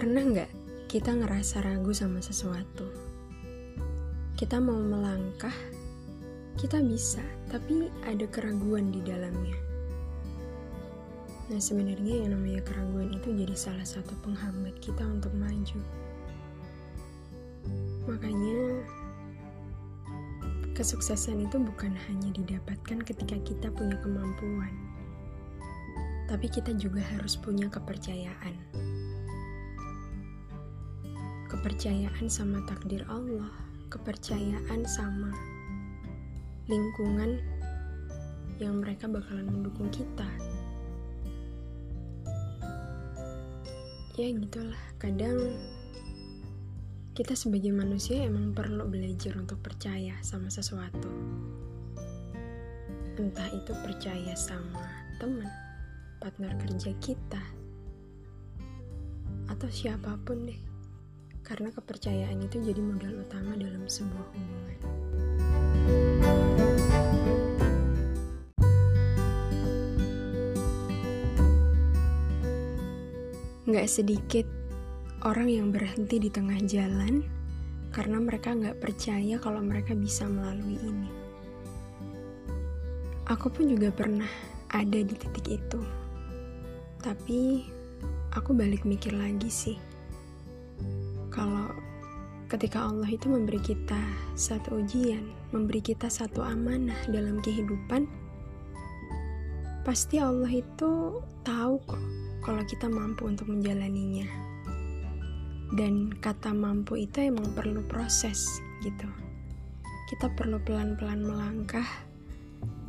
Pernah 0.00 0.24
nggak 0.32 0.50
kita 0.88 1.12
ngerasa 1.12 1.60
ragu 1.60 1.92
sama 1.92 2.24
sesuatu? 2.24 2.88
Kita 4.32 4.56
mau 4.56 4.80
melangkah, 4.80 5.52
kita 6.56 6.80
bisa, 6.80 7.20
tapi 7.52 7.92
ada 8.08 8.24
keraguan 8.32 8.88
di 8.88 9.04
dalamnya. 9.04 9.60
Nah, 11.52 11.60
sebenarnya 11.60 12.24
yang 12.24 12.32
namanya 12.32 12.64
keraguan 12.64 13.12
itu 13.12 13.28
jadi 13.44 13.52
salah 13.52 13.84
satu 13.84 14.16
penghambat 14.24 14.72
kita 14.80 15.04
untuk 15.04 15.36
maju. 15.36 15.80
Makanya, 18.08 18.80
kesuksesan 20.72 21.44
itu 21.44 21.60
bukan 21.60 21.92
hanya 22.08 22.32
didapatkan 22.32 23.04
ketika 23.04 23.36
kita 23.44 23.68
punya 23.68 24.00
kemampuan, 24.00 24.72
tapi 26.24 26.48
kita 26.48 26.72
juga 26.72 27.04
harus 27.04 27.36
punya 27.36 27.68
kepercayaan 27.68 28.56
kepercayaan 31.50 32.30
sama 32.30 32.62
takdir 32.62 33.02
Allah, 33.10 33.50
kepercayaan 33.90 34.86
sama 34.86 35.34
lingkungan 36.70 37.42
yang 38.62 38.78
mereka 38.78 39.10
bakalan 39.10 39.50
mendukung 39.50 39.90
kita. 39.90 40.30
Ya 44.14 44.30
gitulah, 44.30 44.78
kadang 45.02 45.58
kita 47.18 47.34
sebagai 47.34 47.74
manusia 47.74 48.22
emang 48.22 48.54
perlu 48.54 48.86
belajar 48.86 49.34
untuk 49.34 49.58
percaya 49.58 50.14
sama 50.22 50.46
sesuatu. 50.54 51.10
Entah 53.18 53.50
itu 53.50 53.74
percaya 53.82 54.38
sama 54.38 54.86
teman, 55.18 55.50
partner 56.22 56.54
kerja 56.62 56.94
kita, 57.02 57.42
atau 59.50 59.66
siapa 59.66 60.14
pun 60.22 60.46
deh 60.46 60.69
karena 61.50 61.74
kepercayaan 61.74 62.46
itu 62.46 62.62
jadi 62.62 62.78
modal 62.78 63.26
utama 63.26 63.58
dalam 63.58 63.82
sebuah 63.82 64.22
hubungan. 64.30 64.78
Nggak 73.66 73.88
sedikit 73.90 74.46
orang 75.26 75.50
yang 75.50 75.74
berhenti 75.74 76.22
di 76.22 76.30
tengah 76.30 76.62
jalan 76.70 77.26
karena 77.90 78.22
mereka 78.22 78.54
nggak 78.54 78.78
percaya 78.78 79.34
kalau 79.42 79.58
mereka 79.58 79.98
bisa 79.98 80.30
melalui 80.30 80.78
ini. 80.78 81.10
Aku 83.26 83.50
pun 83.50 83.66
juga 83.66 83.90
pernah 83.90 84.30
ada 84.70 85.02
di 85.02 85.14
titik 85.18 85.58
itu. 85.58 85.82
Tapi 87.02 87.66
aku 88.38 88.54
balik 88.54 88.86
mikir 88.86 89.10
lagi 89.18 89.50
sih 89.50 89.89
ketika 92.50 92.82
Allah 92.82 93.06
itu 93.06 93.30
memberi 93.30 93.62
kita 93.62 94.02
satu 94.34 94.82
ujian, 94.82 95.22
memberi 95.54 95.78
kita 95.78 96.10
satu 96.10 96.42
amanah 96.42 96.98
dalam 97.06 97.38
kehidupan, 97.38 98.10
pasti 99.86 100.18
Allah 100.18 100.50
itu 100.50 101.22
tahu 101.46 101.78
kok 101.86 102.02
kalau 102.42 102.66
kita 102.66 102.90
mampu 102.90 103.30
untuk 103.30 103.46
menjalaninya. 103.46 104.26
Dan 105.70 106.10
kata 106.10 106.50
mampu 106.50 107.06
itu 107.06 107.30
emang 107.30 107.54
perlu 107.54 107.86
proses 107.86 108.42
gitu. 108.82 109.06
Kita 110.10 110.26
perlu 110.34 110.58
pelan-pelan 110.66 111.22
melangkah 111.22 111.86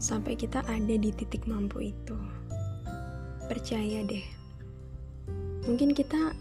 sampai 0.00 0.40
kita 0.40 0.64
ada 0.64 0.94
di 0.96 1.12
titik 1.12 1.44
mampu 1.44 1.92
itu. 1.92 2.16
Percaya 3.44 4.00
deh. 4.08 4.24
Mungkin 5.68 5.92
kita 5.92 6.32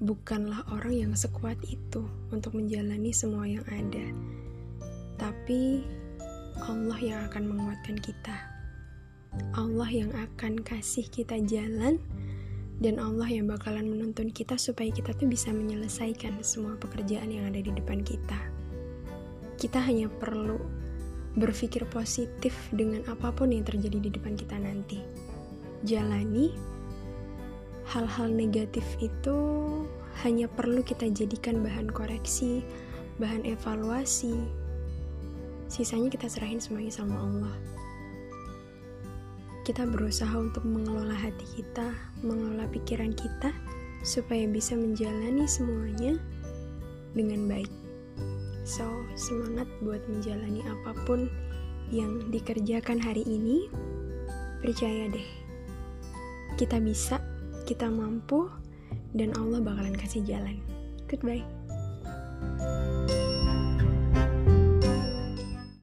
bukanlah 0.00 0.64
orang 0.72 0.96
yang 0.96 1.12
sekuat 1.12 1.60
itu 1.68 2.00
untuk 2.32 2.56
menjalani 2.56 3.12
semua 3.12 3.44
yang 3.44 3.64
ada, 3.68 4.06
tapi 5.20 5.84
Allah 6.64 6.98
yang 7.00 7.20
akan 7.28 7.44
menguatkan 7.52 8.00
kita. 8.00 8.36
Allah 9.54 9.86
yang 9.86 10.10
akan 10.10 10.58
kasih 10.64 11.06
kita 11.06 11.38
jalan 11.46 12.02
dan 12.80 12.96
Allah 12.96 13.28
yang 13.28 13.46
bakalan 13.46 13.86
menuntun 13.86 14.32
kita 14.32 14.56
supaya 14.56 14.88
kita 14.88 15.12
tuh 15.14 15.28
bisa 15.28 15.52
menyelesaikan 15.52 16.40
semua 16.40 16.80
pekerjaan 16.80 17.28
yang 17.28 17.46
ada 17.46 17.60
di 17.60 17.70
depan 17.70 18.00
kita. 18.00 18.40
Kita 19.60 19.78
hanya 19.84 20.08
perlu 20.08 20.58
berpikir 21.36 21.86
positif 21.92 22.56
dengan 22.74 23.06
apa 23.06 23.30
pun 23.30 23.52
yang 23.54 23.62
terjadi 23.62 24.00
di 24.02 24.10
depan 24.10 24.34
kita 24.34 24.56
nanti. 24.58 24.98
Jalani 25.86 26.50
hal-hal 27.90 28.30
negatif 28.30 28.86
itu 29.02 29.34
hanya 30.22 30.46
perlu 30.46 30.78
kita 30.86 31.10
jadikan 31.10 31.58
bahan 31.58 31.90
koreksi, 31.90 32.62
bahan 33.18 33.42
evaluasi. 33.42 34.46
Sisanya 35.66 36.06
kita 36.06 36.30
serahin 36.30 36.62
semuanya 36.62 36.94
sama 36.94 37.18
Allah. 37.18 37.54
Kita 39.66 39.86
berusaha 39.90 40.32
untuk 40.38 40.62
mengelola 40.62 41.14
hati 41.14 41.46
kita, 41.58 41.90
mengelola 42.22 42.70
pikiran 42.70 43.10
kita, 43.10 43.50
supaya 44.06 44.46
bisa 44.46 44.78
menjalani 44.78 45.46
semuanya 45.50 46.14
dengan 47.14 47.50
baik. 47.50 47.70
So, 48.62 48.86
semangat 49.18 49.66
buat 49.82 50.02
menjalani 50.06 50.62
apa 50.62 50.94
pun 51.06 51.26
yang 51.90 52.30
dikerjakan 52.30 53.02
hari 53.02 53.26
ini. 53.26 53.66
Percaya 54.62 55.08
deh, 55.10 55.28
kita 56.54 56.76
bisa 56.78 57.29
kita 57.64 57.88
mampu 57.88 58.48
dan 59.14 59.34
Allah 59.38 59.60
bakalan 59.62 59.94
kasih 59.94 60.22
jalan. 60.26 60.58
Goodbye. 61.10 61.42